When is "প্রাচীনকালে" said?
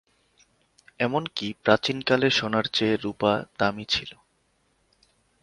1.63-2.27